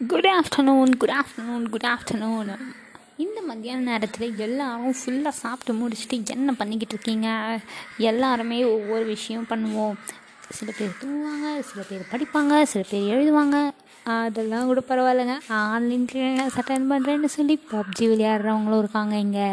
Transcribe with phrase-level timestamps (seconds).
[0.00, 2.50] Good afternoon good afternoon good afternoon
[3.24, 7.28] இந்த மத்தியான நேரத்தில் எல்லாரும் ஃபுல்லாக சாப்பிட்டு முடிச்சுட்டு என்ன பண்ணிக்கிட்டு இருக்கீங்க?
[8.10, 9.94] எல்லாருமே ஒவ்வொரு விஷயம் பண்ணுவோம்.
[10.56, 13.56] சில பேர் தூங்குவாங்க சில பேர் படிப்பாங்க சில பேர் எழுதுவாங்க.
[14.16, 15.36] அதெல்லாம் கூட பரவாயில்லைங்க.
[15.60, 16.06] ஆன்லைன்
[16.56, 19.48] சட்டன் பண்ணுறேன்னு சொல்லி பப்ஜி விளையாடுறவங்களும் இருக்காங்க இங்கே.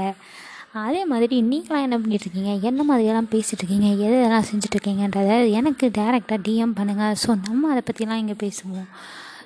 [0.85, 2.51] அதே மாதிரி நீங்களாம் என்ன பண்ணிட்டு இருக்கீங்க?
[2.69, 3.89] என்ன மாதிரியெல்லாம் பேசிகிட்டு இருக்கீங்க?
[4.05, 8.87] எது எதெல்லாம் செஞ்சுட்ருக்கீங்கன்றத எனக்கு டேரெக்டாக டிஎம் பண்ணுங்கள் ஸோ நம்ம அதை பற்றிலாம் இங்கே பேசுவோம்.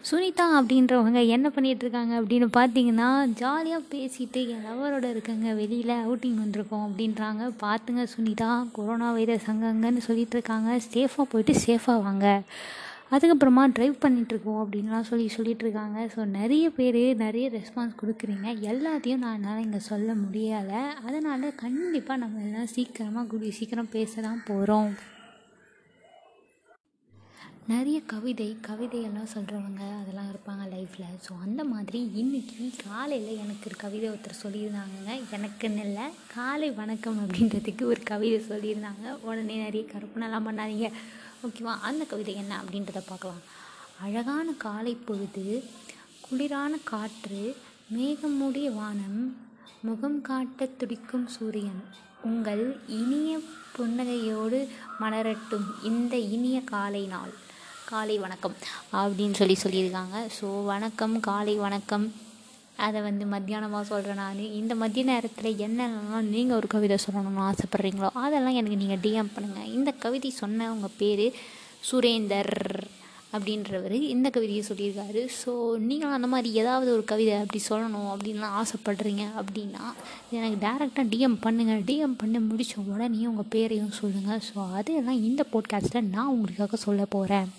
[0.08, 3.08] சுனிதா அப்படின்றவங்க என்ன பண்ணிகிட்டு இருக்காங்க அப்படின்னு பார்த்தீங்கன்னா
[3.40, 7.44] ஜாலியாக பேசிட்டு என் லவரோட இருக்கங்க வெளியில் அவுட்டிங் வந்திருக்கோம் அப்படின்றாங்க.
[7.64, 12.26] பார்த்துங்க சுனிதா கொரோனா வைரஸ் அங்கங்கன்னு சொல்லிட்டு இருக்காங்க சேஃபாக போயிட்டு சேஃபாக வாங்க.
[13.16, 18.48] அதுக்கப்புறமா ட்ரைவ் பண்ணிகிட்ருக்கோம் அப்படின்லாம் சொல்லி சொல்லிகிட்ருக்காங்க ஸோ நிறைய பேர் நிறைய ரெஸ்பான்ஸ் கொடுக்குறீங்க.
[18.74, 20.84] எல்லாத்தையும் நான் என்னால் இங்கே சொல்ல முடியலை.
[21.08, 24.94] அதனால் கண்டிப்பாக நம்ம எல்லாம் சீக்கிரமாக கூடிய சீக்கிரம் பேச தான் போகிறோம்
[27.70, 34.10] நிறைய கவிதை கவிதையெல்லாம் சொல்கிறவங்க அதெல்லாம் இருப்பாங்க லைஃப்பில் ஸோ அந்த மாதிரி இன்றைக்கி காலையில் எனக்கு ஒரு கவிதை
[34.10, 35.14] ஒருத்தர் சொல்லியிருந்தாங்கங்க.
[35.36, 36.04] எனக்குன்னு இல்லை
[36.36, 39.06] காலை வணக்கம் அப்படின்றதுக்கு ஒரு கவிதை சொல்லியிருந்தாங்க.
[39.28, 40.90] உடனே நிறைய கற்பனைலாம் பண்ணாதீங்க.
[41.48, 41.74] ஓகேவா?
[41.90, 43.42] அந்த கவிதை என்ன அப்படின்றத பார்க்கலாம்.
[44.08, 45.46] அழகான காலை பொழுது
[46.28, 47.42] குளிரான காற்று
[47.96, 49.20] மேகம் மூடிய வானம்
[49.82, 51.82] முகம் காட்ட துடிக்கும் சூரியன்.
[52.30, 52.64] உங்கள்
[53.00, 53.32] இனிய
[53.78, 54.62] புன்னகையோடு
[55.02, 57.34] மலரட்டும் இந்த இனிய காலை நாள்.
[57.90, 58.56] காலை வணக்கம்
[59.00, 60.16] அப்படின்னு சொல்லி சொல்லியிருக்காங்க.
[60.38, 62.06] ஸோ வணக்கம் காலை வணக்கம்.
[62.86, 64.40] அதை வந்து மத்தியானமாக சொல்கிறேன் நான்.
[64.60, 69.94] இந்த மதிய நேரத்தில் என்னென்னலாம் நீங்கள் ஒரு கவிதை சொல்லணும்னு ஆசைப்பட்றீங்களோ அதெல்லாம் எனக்கு நீங்கள் டிஎம் பண்ணுங்கள் இந்த
[70.06, 71.26] கவிதை சொன்ன உங்கள் பேர்
[71.90, 72.54] சுரேந்தர்
[73.36, 75.22] அப்படின்றவர் இந்த கவிதையை சொல்லியிருக்காரு.
[75.40, 75.52] ஸோ
[75.88, 79.86] நீங்களும் அந்த மாதிரி ஏதாவது ஒரு கவிதை அப்படி சொல்லணும் அப்படின்லாம் ஆசைப்படுறீங்க அப்படின்னா
[80.38, 86.12] எனக்கு டேரெக்டாக டிஎம் பண்ணுங்கள் டிஎம் பண்ணி முடித்த உடனே உங்கள் பேரையும் சொல்லுங்கள் ஸோ அதெல்லாம் இந்த போட்காஸ்ட்டில்
[86.16, 87.50] நான் உங்களுக்காக சொல்ல போகிறேன்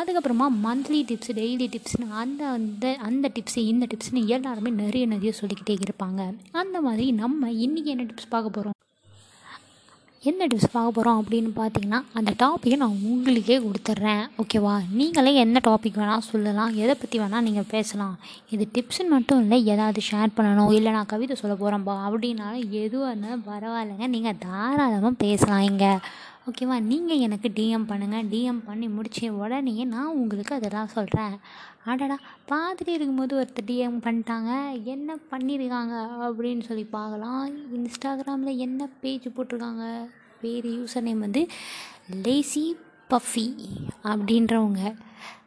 [0.00, 5.76] அதுக்கப்புறமா மந்த்லி டிப்ஸ் டெய்லி டிப்ஸ்னு அந்த அந்த அந்த டிப்ஸு இந்த டிப்ஸ்னு எல்லாருமே நிறைய நிறைய சொல்லிக்கிட்டே
[5.84, 6.22] இருப்பாங்க.
[6.62, 8.74] அந்த மாதிரி நம்ம இன்றைக்கி என்ன டிப்ஸ் பார்க்க போகிறோம்
[10.28, 14.22] என்ன டிப்ஸ் பார்க்க போகிறோம் அப்படின்னு பார்த்தீங்கன்னா அந்த டாப்பிக்கை நான் உங்களுக்கே கொடுத்துட்றேன்.
[14.42, 16.72] ஓகேவா நீங்களே என்ன டாபிக் வேணால் சொல்லலாம்.
[16.82, 18.16] எதை பற்றி வேணால் நீங்கள் பேசலாம்.
[18.54, 20.72] இது டிப்ஸ்னு மட்டும் இல்லை ஏதாவது ஷேர் பண்ணணும்.
[20.78, 24.08] இல்லை நான் கவிதை சொல்ல போகிறேன்ப்பா அப்படின்னாலும் எதுவாக இருந்தாலும் பரவாயில்லைங்க.
[24.16, 25.92] நீங்கள் தாராளமாக பேசலாம் இங்கே.
[26.46, 26.80] ஓகேவா?
[26.82, 31.34] நீங்கள் எனக்கு டிஎம் பண்ணுங்கள் டிஎம் பண்ணி முடிச்ச உடனே நான் உங்களுக்கு அதெல்லாம் சொல்கிறேன்
[31.84, 32.16] அடடா!
[32.50, 34.50] பார்த்துட்டு இருக்கும்போது ஒருத்தர் டிஎம் பண்ணிட்டாங்க.
[34.84, 35.94] என்ன பண்ணியிருக்காங்க
[36.26, 37.42] அப்படின்னு சொல்லி பார்க்கலாம்.
[37.72, 39.84] இன்ஸ்டாகிராமில் என்ன பேஜ் போட்டிருக்காங்க?
[40.40, 41.42] பேர் யூசர் நேம் வந்து
[42.24, 42.64] லேசி
[43.10, 43.46] பஃபி
[44.04, 44.82] அப்படின்றவங்க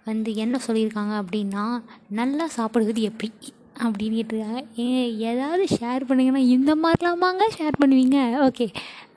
[0.05, 1.63] வந்து என்ன சொல்லியிருக்காங்க அப்படின்னா
[2.09, 3.31] நல்லா சாப்பிடுவது எப்படி?
[3.83, 4.61] அப்படின்னு கேட்டிருக்காங்க.
[5.29, 8.17] ஏதாவது ஷேர் பண்ணுங்கன்னா இந்த மாதிரிலாமாங்க ஷேர் பண்ணுவீங்க?
[8.47, 8.67] ஓகே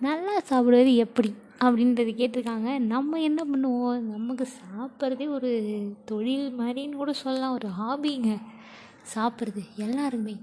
[0.00, 1.30] நல்லா சாப்பிடுவது எப்படி?
[1.62, 2.78] அப்படின்றது கேட்டிருக்காங்க.
[2.78, 4.00] நம்ம என்ன பண்ணுவோம்?
[4.00, 5.50] நமக்கு சாப்பிட்றதே ஒரு
[6.04, 7.52] தொழில் மாதிரின்னு கூட சொல்லலாம்.
[7.52, 8.32] ஒரு ஹாபிங்க.
[9.14, 9.62] சாப்பிட்றது.
[9.76, 10.36] எல்லாருமே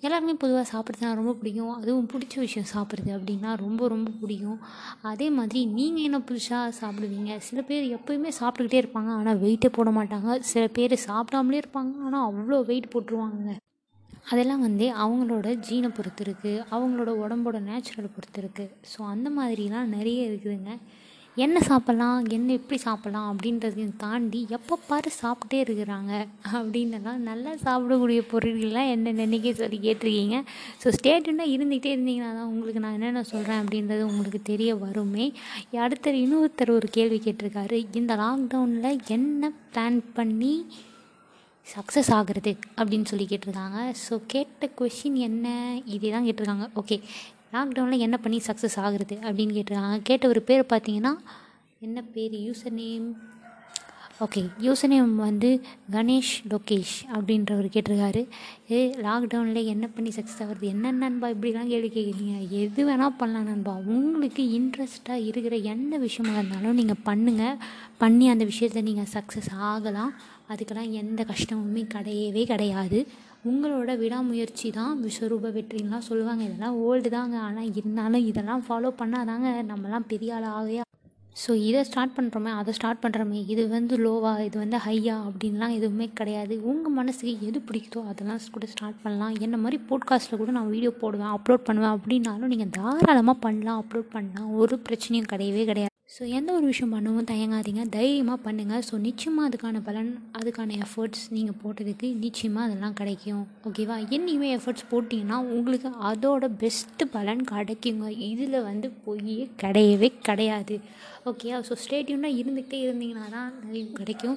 [0.00, 1.72] எல்லாருமே பொதுவாக சாப்பிட்றது தான் ரொம்ப பிடிக்கும்.
[1.72, 4.60] அதுவும் பிடிச்ச விஷயம் சாப்பிட்றது அப்படின்னா ரொம்ப ரொம்ப பிடிக்கும்.
[5.02, 7.38] அதே மாதிரி நீங்கள் என்ன புதுசாக சாப்பிடுவீங்க?
[7.38, 9.10] சில பேர் எப்போயுமே சாப்பிட்டுக்கிட்டே இருப்பாங்க.
[9.20, 10.38] ஆனால் வெயிட்டே போட மாட்டாங்க.
[10.40, 11.92] சில பேர் சாப்பிடாமலே இருப்பாங்க.
[12.04, 13.58] ஆனால் அவ்வளோ வெயிட் போட்டுருவாங்க
[14.24, 20.28] அதெல்லாம் வந்து அவங்களோட ஜீனை பொறுத்து இருக்குது அவங்களோட உடம்போட நேச்சுரலை பொறுத்து இருக்குது ஸோ அந்த மாதிரிலாம் நிறைய
[20.30, 20.72] இருக்குதுங்க.
[21.36, 22.20] என்ன சாப்பிட்லாம்?
[22.36, 23.26] என்ன எப்படி சாப்பிட்லாம்?
[23.32, 26.12] அப்படின்றதையும் தாண்டி எப்போ பாரு சாப்பிட்டே இருக்கிறாங்க.
[26.58, 30.38] அப்படின்னலாம் நல்லா சாப்பிடக்கூடிய பொருள்கள்லாம் என்ன நினைக்க சொல்லி கேட்டிருக்கீங்க.
[30.82, 35.32] ஸோ ஸ்டேட்டுன்னா இருந்துக்கிட்டே இருந்தீங்கன்னா தான் உங்களுக்கு நான் என்னென்ன சொல்கிறேன் அப்படின்றது உங்களுக்கு தெரிய வருமே.
[35.86, 37.78] அடுத்தர் இன்னொருத்தர் ஒரு கேள்வி கேட்டிருக்காரு.
[38.02, 40.54] இந்த லாக்டவுனில் என்ன பிளான் பண்ணி
[41.74, 45.46] சக்ஸஸ் ஆகிறது அப்படின்னு சொல்லி கேட்டிருக்காங்க ஸோ கேட்ட கொஷின் என்ன?
[45.84, 46.66] இதே தான் கேட்டிருக்காங்க.
[46.80, 46.96] ஓகே
[47.54, 50.00] லாக்டவுனில் என்ன பண்ணி சக்ஸஸ் ஆகுறது அப்படின்னு கேட்டிருக்காங்க.
[50.02, 51.12] கேட்ட ஒரு பேர் பார்த்தீங்கன்னா
[51.86, 52.34] என்ன பேர்?
[52.46, 53.06] User name
[54.24, 55.50] okay user name வந்து
[55.92, 58.22] கணேஷ் லோகேஷ் அப்படின்றவர் கேட்டிருக்காரு.
[58.72, 60.66] ஏ லாக்டவுனில் என்ன பண்ணி சக்ஸஸ் ஆகுறது?
[60.72, 62.34] என்ன நண்பா இப்படிலாம் கேள்வி கேட்குறீங்க?
[62.62, 63.74] எது வேணால் பண்ணலாம் நண்பா.
[63.94, 67.56] உங்களுக்கு இன்ட்ரெஸ்ட்டாக இருக்கிற எந்த விஷயமாக இருந்தாலும் நீங்கள் பண்ணுங்கள்
[68.02, 70.12] பண்ணி அந்த விஷயத்தை நீங்கள் சக்ஸஸ் ஆகலாம்.
[70.52, 73.00] அதுக்கெல்லாம் எந்த கஷ்டமுமே கிடையவே கிடையாது.
[73.52, 76.42] உங்களோட விடாமுயற்சி தான் விஸ்வரூப வெற்றின்லாம் சொல்லுவாங்க.
[76.50, 77.38] இதெல்லாம் ஓல்டு தாங்க.
[77.48, 80.84] ஆனால் இருந்தாலும் இதெல்லாம் ஃபாலோ பண்ணாதாங்க நம்மலாம் பெரிய ஆள் ஆகையா
[81.42, 86.06] ஸோ இதை ஸ்டார்ட் பண்ணுறோமே அதை ஸ்டார்ட் பண்ணுறோமே இது வந்து லோவா இது வந்து ஹையா அப்படின்லாம் எதுவுமே
[86.20, 86.54] கிடையாது.
[86.70, 89.36] உங்கள் மனசுக்கு எது பிடிக்குதோ அதெல்லாம் கூட ஸ்டார்ட் பண்ணலாம்.
[89.46, 94.50] என்ன மாதிரி போட்காஸ்ட்டில் கூட நான் வீடியோ போடுவேன் அப்லோட் பண்ணுவேன் அப்படின்னாலும் நீங்கள் தாராளமாக பண்ணலாம் அப்லோட் பண்ணலாம்.
[94.62, 95.89] ஒரு பிரச்சனையும் கிடையவே கிடையாது.
[96.14, 97.82] ஸோ எந்த ஒரு விஷயம் பண்ணவும் தயங்காதீங்க.
[97.96, 100.08] தைரியமாக பண்ணுங்கள் ஸோ நிச்சயமாக அதுக்கான பலன்
[100.38, 103.44] அதுக்கான எஃபர்ட்ஸ் நீங்கள் போட்டதுக்கு நிச்சயமாக அதெல்லாம் கிடைக்கும்.
[103.68, 108.08] ஓகேவா என்றைக்குமே எஃபர்ட்ஸ் போட்டிங்கன்னா உங்களுக்கு அதோட பெஸ்ட்டு பலன் கிடைக்குங்க.
[108.30, 110.78] இதில் வந்து பொய்யே கிடையவே கிடையாது.
[111.32, 114.36] ஓகே ஸோ ஸ்டேட்யூனாக இருந்துக்கிட்டே இருந்தீங்கன்னா தான் நிறைய கிடைக்கும்.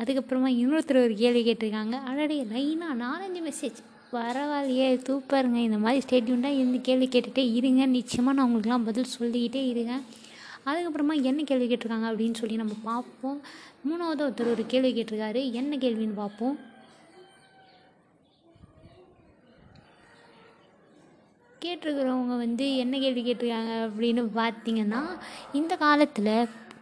[0.00, 1.98] அதுக்கப்புறமா இன்னொருத்தர் ஒரு கேள்வி கேட்டிருக்காங்க.
[2.12, 3.80] அடடே லைனாக நாலஞ்சு மெசேஜ்
[4.14, 7.84] பரவாயில்லையே தூப்பாருங்க இந்த மாதிரி ஸ்டேட்யூண்டாக இருந்து கேள்வி கேட்டுகிட்டே இருங்க.
[7.98, 10.02] நிச்சயமாக நான் உங்களுக்குலாம் பதில் சொல்லிக்கிட்டே இருக்கேன்
[10.68, 13.38] அதுக்கப்புறமா என்ன கேள்வி கேட்டிருக்காங்க அப்படின்னு சொல்லி நம்ம பார்ப்போம்.
[13.88, 15.42] மூணாவது ஒருத்தர் ஒரு கேள்வி கேட்டிருக்காரு.
[15.60, 16.56] என்ன கேள்வின்னு பார்ப்போம்.
[21.64, 25.02] கேட்டிருக்கிறவங்க வந்து என்ன கேள்வி கேட்டிருக்காங்க அப்படின்னு பார்த்தீங்கன்னா
[25.60, 26.32] இந்த காலத்தில்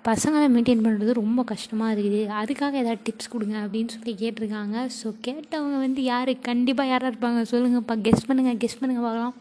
[0.09, 2.21] பசங்களை மெயின்டைன் பண்ணுறது ரொம்ப கஷ்டமாக இருக்குது.
[2.41, 4.77] அதுக்காக ஏதாவது டிப்ஸ் கொடுங்க அப்படின்னு சொல்லி கேட்டிருக்காங்க.
[4.99, 6.33] ஸோ கேட்டவங்க வந்து யார்?
[6.49, 7.41] கண்டிப்பாக யாராக இருப்பாங்க?
[7.53, 7.97] சொல்லுங்கப்பா.
[8.07, 9.35] கெஸ் பண்ணுங்கள் கெஸ் பண்ணுங்கள் பார்க்கலாம்.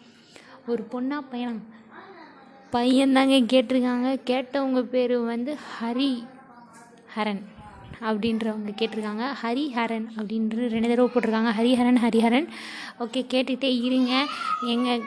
[0.74, 1.54] ஒரு பொண்ணாக பையனா
[2.74, 4.08] பையன்தாங்க கேட்டிருக்காங்க.
[4.26, 6.12] கேட்டவங்க பேர் வந்து ஹரி
[7.16, 7.44] ஹரன்
[8.10, 9.26] அப்படின்றவங்க கேட்டிருக்காங்க.
[9.42, 11.52] ஹரிஹரன் அப்படின்ற ரெண்டு தடவை போட்டிருக்காங்க.
[11.60, 12.48] ஹரிஹரன் ஹரிஹரன்
[13.00, 14.26] ஓகே கேட்டுகிட்டே இருங்க.
[14.74, 15.04] எங்கள்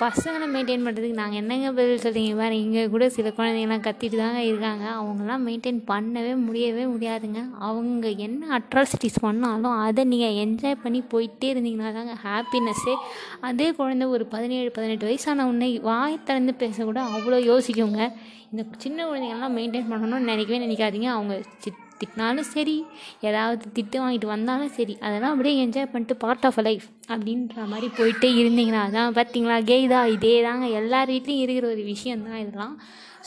[0.00, 4.84] பசங்களை மெயின்டைன் பண்ணுறதுக்கு நாங்கள் என்னங்க பதில் சொல்கிறீங்க பாரு இங்கே கூட சில குழந்தைங்கலாம் கத்திட்டு தாங்க இருக்காங்க.
[5.00, 7.40] அவங்களாம் மெயின்டைன் பண்ணவே முடியவே முடியாதுங்க.
[7.68, 12.96] அவங்க என்ன அட்ராசிட்டிஸ் பண்ணாலும் அதை நீங்கள் என்ஜாய் பண்ணி போயிட்டே இருந்தீங்கன்னா தாங்க ஹாப்பினஸ்ஸே
[13.40, 18.02] அதே குழந்தை ஒரு பதினேழு பதினெட்டு வயசான உடனே வாய் திறந்து பேசக்கூட அவ்வளோ யோசிக்குங்க.
[18.50, 21.10] இந்த சின்ன குழந்தைங்கள்லாம் மெயின்டைன் பண்ணணும்னு நினைக்கவே நினைக்காதீங்க.
[21.18, 22.76] அவங்க சித் திட்டினாலும் சரி
[23.20, 27.88] ஏதாவது திட்டு வாங்கிட்டு வந்தாலும் சரி அதெல்லாம் அப்படியே என்ஜாய் பண்ணிட்டு பார்ட் ஆஃப் அ லைஃப் அப்படின்ற மாதிரி
[27.98, 32.74] போயிட்டே இருந்தீங்கன்னா அதான் பார்த்தீங்களா கேய்தா இதே தாங்க எல்லார் வீட்லேயும் இருக்கிற ஒரு விஷயந்தான் இதெல்லாம்.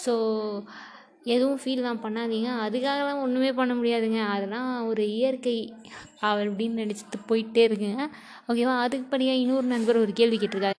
[0.05, 0.13] ஸோ
[1.25, 2.49] எதுவும் ஃபீல்லாம் பண்ணாதீங்க.
[2.65, 4.21] அதுக்காகலாம் ஒன்றுமே பண்ண முடியாதுங்க.
[4.35, 5.57] அதெல்லாம் ஒரு இயற்கை
[6.19, 8.03] அவர் அப்படின்னு நினச்சிட்டு போயிட்டே இருக்குங்க.
[8.49, 10.77] ஓகேவா அதுக்குப்படியாக இன்னொரு நண்பர் ஒரு கேள்வி கேட்டிருக்காரு.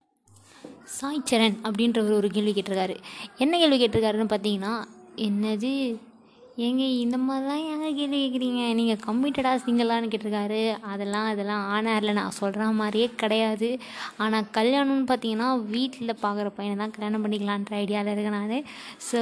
[0.98, 2.96] சாய் சரண் அப்படின்றவர் ஒரு கேள்வி கேட்டிருக்காரு.
[3.38, 4.74] என்ன கேள்வி கேட்டிருக்காருன்னு பார்த்தீங்கன்னா
[5.18, 5.72] என்னது
[6.58, 8.64] ஏங்க இந்த மாதிரிலாம் ஏங்க கேள்வி கேட்குறீங்க?
[8.80, 10.60] நீங்கள் கம்மிட்டடாக சிங்கிளான்னு கேட்டிருக்காரு.
[10.92, 13.70] அதெல்லாம் அதெல்லாம் ஆனாரில் நான் சொல்கிற மாதிரியே கிடையாது.
[14.24, 18.70] ஆனால் கல்யாணம்னு பார்த்தீங்கன்னா வீட்டில் பார்க்குற பையனை தான் கல்யாணம் பண்ணிக்கலான்ற ஐடியாவில் இருக்கேன் நான்.
[19.08, 19.22] ஸோ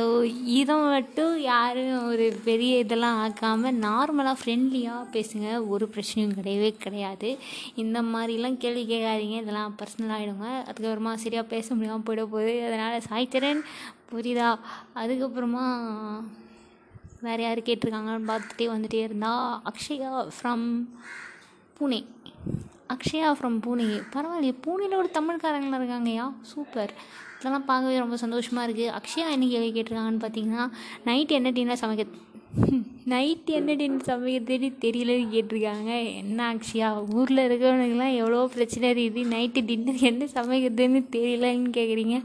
[0.59, 5.47] இதை மட்டும் யாரும் ஒரு பெரிய இதெல்லாம் ஆக்காமல் நார்மலாக ஃப்ரெண்ட்லியாக பேசுங்க.
[5.75, 7.31] ஒரு பிரச்சனையும் கிடையவே கிடையாது.
[7.85, 9.39] இந்த மாதிரிலாம் கேள்வி கேட்காதீங்க.
[9.45, 12.55] இதெல்லாம் பர்சனல் ஆகிடுங்க அதுக்கப்புறமா சரியாக பேச முடியாமல் போயிட போகுது.
[12.67, 13.63] அதனால் சாய்த்திரன்
[14.13, 14.51] புரியுதா?
[15.01, 15.65] அதுக்கப்புறமா
[17.21, 20.65] வேறு யார் கேட்டிருக்காங்கன்னு பார்த்துட்டே வந்துட்டே இருந்தால் அக்ஷயா ஃப்ரம்
[21.77, 21.99] பூனே.
[22.93, 23.87] அக்ஷயா ஃப்ரம் பூனே.
[24.13, 26.25] பரவாயில்லையே பூனேல ஒரு தமிழ்காரங்களாம் இருக்காங்கய்யா.
[26.41, 26.93] சூப்பர்
[27.39, 30.65] இதெல்லாம் பார்க்கவே ரொம்ப சந்தோஷமாக இருக்குது அக்ஷயா என்ன கேள்வி கேட்டிருக்காங்கன்னு பார்த்தீங்கன்னா
[31.05, 32.05] நைட்டு என்ன டின்னர் சமைக்க
[33.11, 35.91] நைட்டு என்ன சமைக்கிறதுடி சமைக்கிறதுன்னு தெரியலன்னு கேட்டிருக்காங்க.
[36.21, 36.87] என்ன அக்ஷயா
[37.17, 39.21] ஊரில் இருக்கிறவனுக்குலாம் எவ்வளோ பிரச்சனை இருக்குது?
[39.33, 42.17] நைட்டு டின்னர் என்ன சமைக்கிறதுன்னு தெரியலன்னு கேட்குறீங்க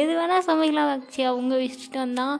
[0.00, 2.34] எது வேணால் சமைக்கலாம் அக்ஷயா உங்கள் இஷ்டம் தான்.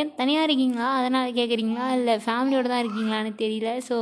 [0.00, 0.88] ஏன் தனியாக இருக்கீங்களா?
[1.00, 3.72] அதனால் கேட்குறீங்களா இல்லை ஃபேமிலியோடு தான் இருக்கீங்களான்னு தெரியல.
[3.88, 3.98] ஸோ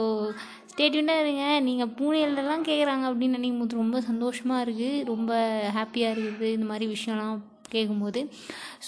[0.71, 1.45] ஸ்டேட்மெண்ட்டாக இருங்க.
[1.69, 5.33] நீங்கள் பூனையிலலாம் கேட்குறாங்க அப்படின்னு நினைக்கும் போது ரொம்ப சந்தோஷமாக இருக்குது ரொம்ப
[5.79, 6.55] ஹாப்பியாக இருக்குது.
[6.57, 7.39] இந்த மாதிரி விஷயம்லாம்
[7.75, 8.21] கேட்கும்போது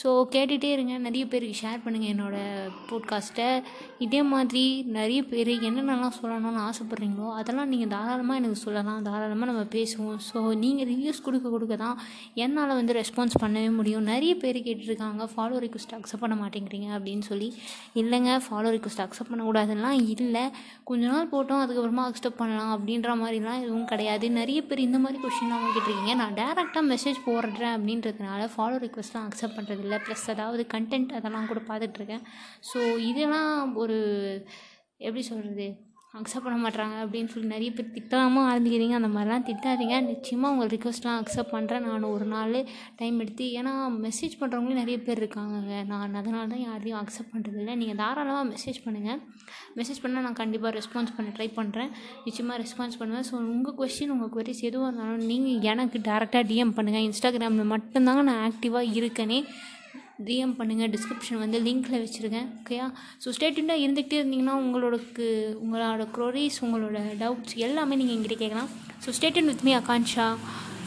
[0.01, 0.95] ஸோ கேட்டுகிட்டே இருங்க.
[1.07, 3.49] நிறைய பேருக்கு ஷேர் பண்ணுங்கள் என்னோடய போட்காஸ்ட்டை
[4.07, 4.65] இதே மாதிரி
[4.99, 9.01] நிறைய பேர் என்னென்னலாம் சொல்லணும்னு ஆசைப்பட்றீங்களோ அதெல்லாம் நீங்கள் தாராளமாக எனக்கு சொல்லலாம்.
[9.09, 10.19] தாராளமாக நம்ம பேசுவோம்.
[10.29, 11.97] ஸோ நீங்கள் ரிவ்யூஸ் கொடுக்க கொடுக்க தான்
[12.45, 14.07] என்னால் வந்து ரெஸ்பான்ஸ் பண்ணவே முடியும்.
[14.13, 17.51] நிறைய பேர் கேட்டுருக்காங்க ஃபாலோ ரிக்வஸ்ட் அக்செப்ட் பண்ண மாட்டேங்கிறீங்க அப்படின்னு சொல்லி.
[18.03, 20.45] இல்லைங்க ஃபாலோ ரிக்வஸ்ட் அக்செப்ட் பண்ணக்கூடாதுலாம் இல்லை.
[20.89, 24.27] கொஞ்ச நாள் போட்டோம் அதுக்கப்புறமா அக்செப்ட் பண்ணலாம் அப்படின்ற மாதிரிலாம் எதுவும் கிடையாது.
[24.41, 26.15] நிறைய பேர் இந்த மாதிரி கொஷின்லாம் கேட்டிருக்கீங்க.
[26.23, 32.25] நான் டேரெக்டாக மெசேஜ் போடுறேன் அப்படின்றதுனால ஃபாலோ ரிக்வஸ்ட்லாம் அக்செப்ட் பண்ணுறதில்ல ப்ளஸ் அதாவது கண்டென்ட் அதெல்லாம் கூட பார்த்துட்ருக்கேன்
[32.73, 33.99] ஸோ இதெல்லாம் ஒரு
[34.99, 35.69] எப்படி சொல்கிறது
[36.15, 38.95] அக்செப்ட் பண்ண மாட்றாங்க அப்படின்னு சொல்லி நிறைய பேர் திட்டாமல் ஆரம்பிக்கிறீங்க.
[38.99, 39.97] அந்த மாதிரிலாம் திட்டாதீங்க.
[40.11, 42.57] நிச்சயமாக உங்கள் ரிக்வஸ்ட்லாம் அக்செப்ட் பண்ணுறேன் நான் ஒரு நாள்
[43.01, 43.73] டைம் எடுத்து ஏன்னா
[44.07, 45.75] மெசேஜ் பண்ணுறவங்களும் நிறைய பேர் இருக்காங்கங்க.
[45.91, 49.21] நான் அதனால தான் யாரையும் அக்செப்ட் பண்ணுறதில்ல நீங்கள் தாராளமாக மெசேஜ் பண்ணுங்கள்
[49.79, 51.91] மெசேஜ் பண்ணால் நான் கண்டிப்பாக ரெஸ்பான்ஸ் பண்ண ட்ரை பண்ணுறேன்
[52.27, 53.27] நிச்சயமாக ரெஸ்பான்ஸ் பண்ணுவேன்.
[53.31, 58.45] ஸோ உங்கள் கொஸ்டின் உங்கள் கொரிஸ் எதுவாக இருந்தாலும் நீங்கள் எனக்கு டேரெக்டாக டிஎம் பண்ணுங்கள் இன்ஸ்டாகிராமில் மட்டும்தாங்க நான்
[58.51, 59.41] ஆக்டிவாக இருக்கேனே.
[60.27, 62.87] டிஎம் பண்ணுங்கள் டிஸ்கிரிப்ஷன் வந்து லிங்க்கில் வச்சுருக்கேன் ஓகேயா
[63.23, 65.27] ஸோ ஸ்டேட்மெண்ட்டாக இருந்துகிட்டே இருந்தீங்கன்னா உங்களோடக்கு
[65.65, 68.71] உங்களோட க்ரோரிஸ் உங்களோட டவுட்ஸ் எல்லாமே நீங்கள் எங்கிட்ட கேட்கலாம்.
[69.05, 70.27] So statement with me Akanksha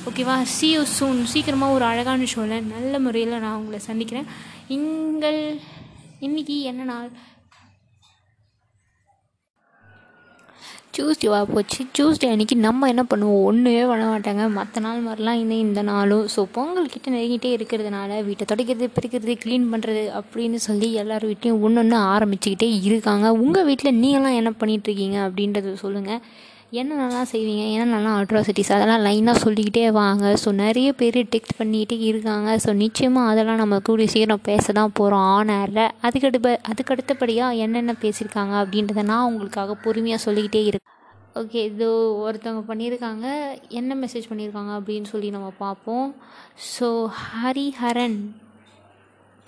[0.09, 4.27] ஓகேவா சி யூ சூன் சீக்கிரமாக ஒரு அழகான ஷோவில் நல்ல முறையில் நான் உங்களை சந்திக்கிறேன்.
[4.77, 5.39] எங்கள்
[6.27, 7.09] இன்றைக்கி என்ன நாள்?
[10.95, 11.79] டியூஸ்டேவாக போச்சு.
[11.95, 13.43] டியூஸ்டே அன்றைக்கி நம்ம என்ன பண்ணுவோம்?
[13.49, 14.43] ஒன்றுமே பண்ண மாட்டாங்க.
[14.57, 16.25] மற்ற நாள் மாதிரிலாம் இன்னும் இந்த நாளும்.
[16.33, 21.81] ஸோ பொங்கல் கிட்டே நெருங்கிட்டே இருக்கிறதுனால வீட்டை துடைக்கிறது பிரிக்கிறது க்ளீன் பண்ணுறது அப்படின்னு சொல்லி எல்லார் வீட்லேயும் ஒன்று
[21.83, 23.27] ஒன்று ஆரம்பிச்சுக்கிட்டே இருக்காங்க.
[23.43, 26.21] உங்கள் வீட்டில் நீங்களாம் என்ன பண்ணிகிட்ருக்கீங்க அப்படின்றத சொல்லுங்கள்
[26.79, 27.63] என்னென்னலாம் செய்வீங்க?
[27.73, 30.25] என்னென்னலாம் அட்ராசிட்டிஸ் அதெல்லாம் லைனாக சொல்லிக்கிட்டே வாங்க.
[30.43, 32.49] ஸோ நிறைய பேர் டெக்ஸ்ட் பண்ணிகிட்டே இருக்காங்க.
[32.65, 38.55] ஸோ நிச்சயமாக அதெல்லாம் நம்ம கூடிய சீக்கிரம் பேச தான் போகிறோம் ஆன் ஏரில் அதுக்கடுப்ப அதுக்கடுத்தபடியாக என்னென்ன பேசியிருக்காங்க
[38.61, 40.97] அப்படின்றத நான் உங்களுக்காக பொறுமையாக சொல்லிக்கிட்டே இருக்கேன்.
[41.41, 41.89] ஓகே இது
[42.25, 43.27] ஒருத்தவங்க பண்ணியிருக்காங்க.
[43.81, 46.09] என்ன மெசேஜ் பண்ணியிருக்காங்க அப்படின்னு சொல்லி நம்ம பார்ப்போம்.
[46.73, 46.89] ஸோ
[47.27, 48.19] ஹரிஹரன்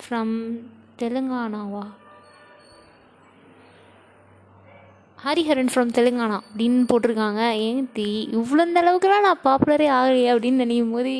[0.04, 0.36] ஃப்ரம்
[1.02, 1.84] தெலுங்கானாவா?
[5.24, 7.42] ஹரிஹரன் ஃப்ரம் தெலுங்கானா அப்படின்னு போட்டிருக்காங்க.
[7.66, 8.06] ஏன் தி
[8.38, 11.12] இவ்வளோ இந்த அளவுக்குலாம் நான் பாப்புலரே ஆகலையே அப்படின்னு நினைக்கும் போது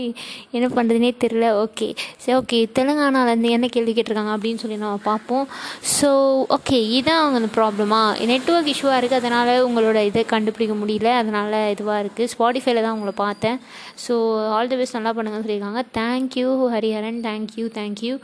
[0.56, 1.88] என்ன பண்ணுறதுனே தெரில ஓகே
[2.22, 5.46] சரி ஓகே தெலுங்கானாலேருந்து என்ன கேள்வி கேட்டிருக்காங்க அப்படின்னு சொல்லி நம்ம பார்ப்போம்.
[5.94, 6.10] ஸோ
[6.56, 8.00] ஓகே இதுதான் அவங்க அந்த ப்ராப்ளமா
[8.32, 11.08] நெட்ஒர்க் இஷ்யூவாக இருக்குது அதனால் உங்களோட இதை கண்டுபிடிக்க முடியல.
[11.22, 13.58] அதனால் இதுவாக இருக்குது ஸ்பாடிஃபைல தான் உங்களை பார்த்தேன்.
[14.04, 14.16] ஸோ
[14.56, 15.84] ஆல் தி பெஸ்ட் நல்லா பண்ணுங்கன்னு சொல்லியிருக்காங்க.
[16.00, 17.22] Thank you Hariharan.
[17.28, 18.14] Thank you thank you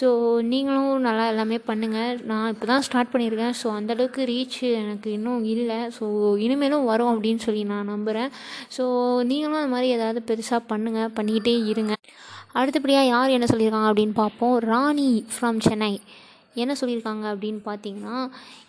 [0.00, 0.10] so
[0.52, 5.78] நீங்களும் நல்லா எல்லாமே பண்ணுங்கள் நான் இப்போ தான் ஸ்டார்ட் பண்ணியிருக்கேன் ஸோ அந்தளவுக்கு ரீச் எனக்கு இன்னும் இல்லை.
[5.98, 6.04] ஸோ
[6.46, 8.30] இனிமேலும் வரும் அப்படின்னு சொல்லி நான் நம்புகிறேன்
[8.76, 8.84] ஸோ
[9.30, 11.94] நீங்களும் அந்த மாதிரி ஏதாவது பெருசாக பண்ணுங்கள் பண்ணிக்கிட்டே இருங்க.
[12.60, 14.56] அடுத்தபடியாக யார் என்ன சொல்லியிருக்காங்க அப்படின்னு பார்ப்போம்.
[14.72, 15.92] ராணி ஃப்ரம் சென்னை.
[16.62, 18.16] என்ன சொல்லியிருக்காங்க அப்படின்னு பார்த்தீங்கன்னா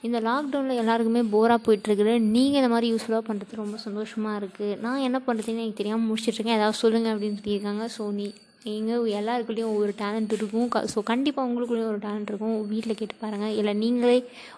[0.08, 5.20] இந்த லாக்டவுனில் எல்லாருக்குமே போராக போயிட்டுருக்குது நீங்கள் இந்த மாதிரி யூஸ்ஃபுல்லாக பண்ணுறது ரொம்ப சந்தோஷமாக இருக்குது நான் என்ன
[5.28, 7.86] பண்ணுறதுன்னு எனக்கு தெரியாமல் முடிச்சிட்ருக்கேன் ஏதாவது சொல்லுங்கள் அப்படின்னு சொல்லியிருக்காங்க.
[7.98, 8.28] ஸோ நீ
[8.66, 10.68] நீங்கள் எல்லாருக்குள்ளேயும் ஒவ்வொரு டேலண்ட் இருக்கும்.
[10.74, 12.56] க ஸோ கண்டிப்பாக உங்களுக்குள்ளேயும் ஒரு டேலண்ட் இருக்கும்.
[12.72, 14.18] வீட்டில் கேட்டு பாருங்கள் இல்லை நீங்களே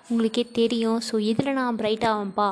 [0.09, 0.99] உங்களுக்கே தெரியும்.
[1.07, 2.47] ஸோ இதில் நான் பிரைட் ஆவேன்ப்பா.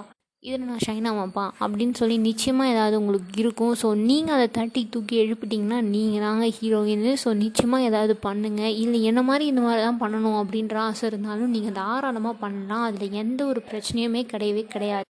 [0.48, 1.44] இதில் நான் ஷைன் ஆவேன்ப்பா.
[1.64, 3.74] அப்படின்னு சொல்லி நிச்சயமாக ஏதாவது உங்களுக்கு இருக்கும்.
[3.82, 9.24] ஸோ நீங்கள் அதை தட்டி தூக்கி எழுப்பிட்டிங்கன்னா நீங்கள் தாங்க ஹீரோயின் ஸோ நிச்சயமாக ஏதாவது பண்ணுங்கள் இல்லை என்ன
[9.30, 12.86] மாதிரி இந்த மாதிரி தான் பண்ணணும் அப்படின்ற ஆசை இருந்தாலும் நீங்கள் தாராளமாக பண்ணலாம்.
[12.90, 15.08] அதில் எந்த ஒரு பிரச்சனையுமே கிடையவே கிடையாது.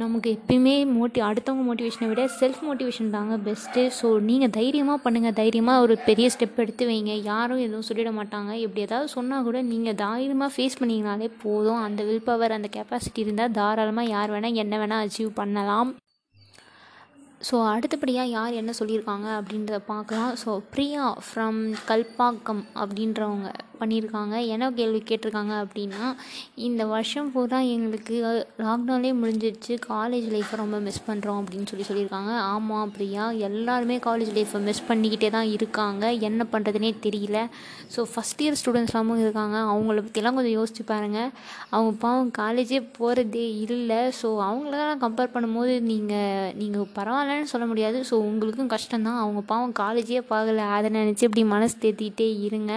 [0.00, 5.82] நமக்கு எப்பயுமே மோட்டி அடுத்தவங்க மோட்டிவேஷனை விட செல்ஃப் மோட்டிவேஷன் தாங்க பெஸ்ட்டு ஸோ நீங்கள் தைரியமாக பண்ணுங்கள் தைரியமாக
[5.84, 7.14] ஒரு பெரிய ஸ்டெப் எடுத்து வைங்க.
[7.30, 8.52] யாரும் எதுவும் சொல்லிட மாட்டாங்க.
[8.66, 11.80] எப்படி ஏதாவது சொன்னால் கூட நீங்கள் தைரியமாக ஃபேஸ் பண்ணிங்கனாலே போதும்.
[11.86, 15.90] அந்த வில் பவர் அந்த கெப்பாசிட்டி இருந்தால் தாராளமாக யார் வேணால் என்ன வேணால் அச்சீவ் பண்ணலாம்.
[17.48, 20.32] ஸோ அடுத்தபடியாக யார் என்ன சொல்லியிருக்காங்க அப்படின்றத பார்க்கலாம்.
[20.44, 23.50] ஸோ பிரியா ஃப்ரம் கல்பாக்கம் அப்படின்றவங்க.
[23.82, 24.34] பண்ணியிருக்காங்க.
[24.54, 26.02] என்ன கேள்வி கேட்டிருக்காங்க அப்படின்னா
[26.68, 28.16] இந்த வருஷம் பூரா எங்களுக்கு
[28.66, 32.32] லாக்டவுன்லேயே முடிஞ்சிடுச்சு காலேஜ் லைஃப்பை ரொம்ப மிஸ் பண்ணுறோம் அப்படின்னு சொல்லி சொல்லியிருக்காங்க.
[32.54, 33.24] ஆமாம் பிரியா.
[33.48, 36.04] எல்லாருமே காலேஜ் லைஃப்பை மிஸ் பண்ணிக்கிட்டே தான் இருக்காங்க.
[36.28, 37.38] என்ன பண்ணுறதுனே தெரியல.
[37.94, 39.56] ஸோ ஃபஸ்ட் இயர் ஸ்டூடெண்ட்ஸ்லாமும் இருக்காங்க.
[39.72, 41.30] அவங்கள பற்றிலாம் கொஞ்சம் யோசிச்சு பாருங்கள்
[41.74, 44.00] அவங்க பாவம் காலேஜே போகிறதே இல்லை.
[44.20, 47.98] ஸோ அவங்களெல்லாம் கம்பேர் பண்ணும்போது நீங்கள் நீங்கள் பரவாயில்லன்னு சொல்ல முடியாது.
[48.10, 49.20] ஸோ உங்களுக்கும் கஷ்டம்தான்.
[49.24, 52.72] அவங்க பாவம் காலேஜே பார்க்கல அதை நினச்சி இப்படி மனசு தேத்திக்கிட்டே இருங்க.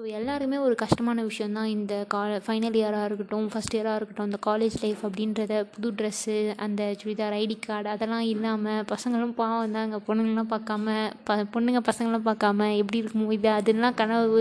[0.00, 4.76] ஸோ எல்லாருமே ஒரு கஷ்டமான விஷயந்தான் இந்த கா ஃபைனல் இயராக இருக்கட்டும் ஃபஸ்ட் இயராக இருக்கட்டும் இந்த காலேஜ்
[4.84, 10.94] லைஃப் அப்படின்றத புது ட்ரெஸ்ஸு அந்த சுடிதார் ஐடி கார்டு அதெல்லாம் இல்லாமல் பசங்களும் பாவம் தாங்க பொண்ணுங்களாம் பார்க்காம
[11.28, 14.40] ப பொண்ணுங்க பசங்களாம் பார்க்காம எப்படி இருக்குமோ இது அதெல்லாம் கனவு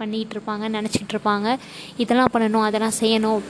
[0.00, 1.48] பண்ணிகிட்டு இருப்பாங்க நினச்சிட்டு இருப்பாங்க.
[2.02, 3.40] இதெல்லாம் பண்ணணும் அதெல்லாம் செய்யணும்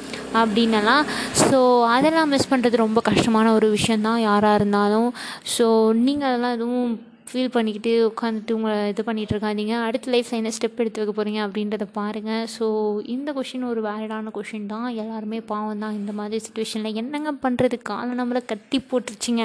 [0.42, 1.06] அப்படின்னலாம்.
[1.46, 1.58] ஸோ
[1.96, 5.11] அதெல்லாம் மிஸ் பண்ணுறது ரொம்ப கஷ்டமான ஒரு விஷயந்தான் யாராக இருந்தாலும்.
[5.56, 5.66] ஸோ
[6.06, 6.94] நீங்கள் அதெல்லாம் எதுவும்
[7.28, 11.85] ஃபீல் பண்ணிக்கிட்டு உட்காந்துட்டு உங்களை இது பண்ணிகிட்டு இருக்காதீங்க அடுத்த லைஃப்பில் என்ன ஸ்டெப் எடுத்து வைக்க போகிறீங்க அப்படின்றத
[11.99, 12.66] பாருங்கள் ஸோ
[13.14, 14.88] இந்த கொஷின் ஒரு வேலிடான கொஷின் தான்.
[15.02, 15.97] எல்லாருமே பாவம் தான்.
[16.00, 19.45] இந்த மாதிரி சுச்சுவேஷனில் என்னங்க பண்ணுறது காலை நம்மளை கட்டி போட்டுருச்சிங்க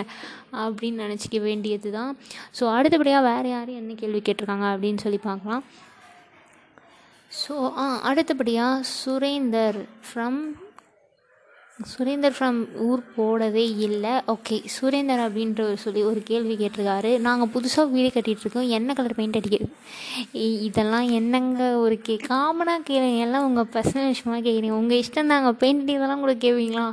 [0.64, 2.12] அப்படின்னு நினச்சிக்க வேண்டியது தான்.
[2.60, 5.64] ஸோ அடுத்தபடியாக வேறு யாரும் என்ன கேள்வி கேட்டிருக்காங்க அப்படின்னு சொல்லி பார்க்கலாம்.
[7.32, 10.42] ஸோ ஆ அடுத்தபடியாக சுரேந்தர் ஃப்ரம்
[11.88, 14.14] சுரேந்தர் ஃப்ரம் ஊர் போடவே இல்லை.
[14.34, 17.12] ஓகே சுரேந்தர் அப்படின்ற சொல்லி ஒரு கேள்வி கேட்டிருக்காரு.
[17.28, 19.70] நாங்கள் புதுசாக வீடு கட்டிகிட்ருக்கோம் என்ன கலர் பெயிண்ட் அடிக்கிறது
[20.68, 23.20] இதெல்லாம் என்னங்க ஒரு கே காமனாக கேளுங்க.
[23.26, 25.54] எல்லாம் உங்கள் பர்சனல் விஷயமாக கேட்குறீங்க உங்கள் இஷ்டம் தாங்க.
[25.62, 26.86] பெயிண்ட் இதெல்லாம் கூட கேட்பீங்களா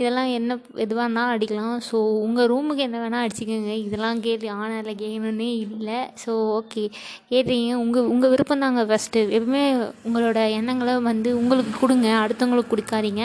[0.00, 1.78] இதெல்லாம் என்ன எதுவாக அடிக்கலாம்.
[1.90, 1.96] ஸோ
[2.26, 3.76] உங்கள் ரூமுக்கு என்ன வேணால் அடிச்சுக்கோங்க.
[3.86, 6.00] இதெல்லாம் கேள்வி ஆனரில் கேட்கணுன்னே இல்லை.
[6.24, 6.84] ஸோ ஓகே
[7.32, 7.72] கேட்டீங்க.
[7.84, 9.64] உங்கள் உங்கள் விருப்பம் தாங்க ஃபஸ்ட்டு எப்பவுமே
[10.08, 12.08] உங்களோட எண்ணங்களை வந்து உங்களுக்கு கொடுங்க.
[12.24, 13.24] அடுத்தவங்களுக்கு கொடுக்காதீங்க.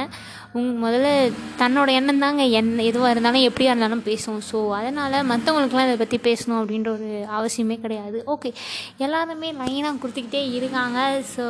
[0.57, 1.07] உங் முதல்ல
[1.61, 6.59] தன்னோட எண்ணம் தாங்க என் எதுவாக இருந்தாலும் எப்படியா இருந்தாலும் பேசும் ஸோ அதனால் மற்றவங்களுக்குலாம் இதை பற்றி பேசணும்
[6.59, 8.17] அப்படின்ற ஒரு அவசியமே கிடையாது.
[8.33, 8.49] ஓகே
[9.05, 10.99] எல்லாருமே லைனாக கொடுத்துக்கிட்டே இருக்காங்க.
[11.33, 11.45] ஸோ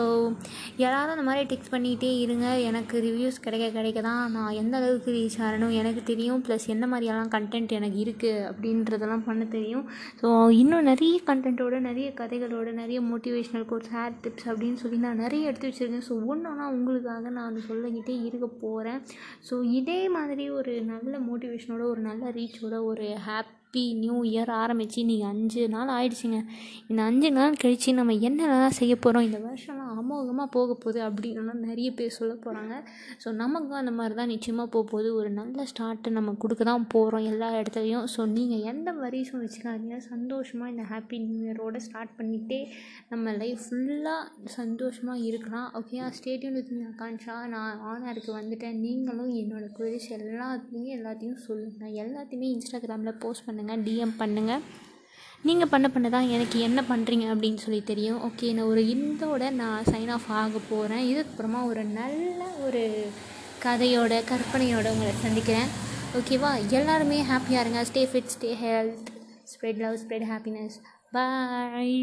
[0.86, 2.48] எல்லாரும் அந்த மாதிரி டெக்ஸ்ட் பண்ணிக்கிட்டே இருங்க.
[2.70, 6.42] எனக்கு ரிவ்யூஸ் கிடைக்க கிடைக்க தான் நான் எந்த அளவுக்கு ரீச் ஆகணும் எனக்கு தெரியும்.
[6.48, 9.86] ப்ளஸ் என்ன மாதிரியெல்லாம் கண்டென்ட் எனக்கு இருக்குது அப்படின்றதெல்லாம் பண்ண தெரியும்.
[10.24, 10.28] ஸோ
[10.62, 15.70] இன்னும் நிறைய கண்டென்ட்டோட நிறைய கதைகளோட நிறைய மோட்டிவேஷ்னல் கோர்ஸ் ஹேர் டிப்ஸ் அப்படின்னு சொல்லி நான் நிறைய எடுத்து
[15.72, 16.08] வச்சுருக்கேன்.
[16.10, 18.97] ஸோ ஒன்று ஒன்றா உங்களுக்காக நான் அது சொல்லிக்கிட்டே இருக்க போகிறேன்
[19.50, 24.98] ஸோ இதே மாதிரி ஒரு நல்ல மோட்டிவேஷனோட ஒரு நல்ல ரீச்சோட ஒரு ஹேப் ஹாப்பி நியூ இயர் ஆரம்பித்து
[25.02, 26.38] இன்றைக்கி அஞ்சு நாள் ஆயிடுச்சுங்க.
[26.90, 31.90] இந்த அஞ்சு நாள் கழித்து நம்ம என்னென்னலாம் செய்ய போகிறோம் இந்த வருஷம்லாம் அமோகமாக போக போகுது அப்படின்னுலாம் நிறைய
[31.98, 32.76] பேர் சொல்ல போகிறாங்க
[33.24, 35.10] ஸோ நமக்கும் அந்த மாதிரி தான் நிச்சயமாக போக போகுது.
[35.20, 38.06] ஒரு நல்ல ஸ்டார்ட்டு நம்ம கொடுக்க தான் போகிறோம் எல்லா இடத்துலையும்.
[38.14, 39.98] ஸோ நீங்கள் எந்த வரிஸும் வச்சுக்காதீங்க.
[40.12, 42.62] சந்தோஷமாக இந்த ஹாப்பி நியூ இயரோட ஸ்டார்ட் பண்ணிகிட்டே
[43.12, 44.24] நம்ம லைஃப் ஃபுல்லாக
[44.58, 45.68] சந்தோஷமாக இருக்கலாம்.
[45.82, 48.80] ஓகே ஸ்டேடியம் வித் ஆகான்ஷா நான் ஆனருக்கு வந்துட்டேன்.
[48.88, 54.64] நீங்களும் என்னோடய குவரிஸ் எல்லாத்தையும் எல்லாத்தையும் சொல்லுங்கள் எல்லாத்தையுமே இன்ஸ்டாகிராமில் போஸ்ட் பண்ணுங்கள் டிஎம் பண்ணுங்கள்
[55.48, 58.20] நீங்கள் பண்ண பண்ண தான் எனக்கு என்ன பண்ணுறீங்க அப்படின்னு சொல்லி தெரியும்.
[58.28, 62.82] ஓகே நான் ஒரு இதோட நான் சைன் ஆஃப் ஆக போகிறேன் இதுக்கப்புறமா ஒரு நல்ல ஒரு
[63.66, 65.70] கதையோட கற்பனையோட உங்களை சந்திக்கிறேன்.
[66.20, 67.84] ஓகேவா எல்லாருமே ஹாப்பியாக இருங்க.
[67.92, 69.08] Stay fit stay health
[69.54, 70.78] spread love spread happiness
[71.16, 71.96] bye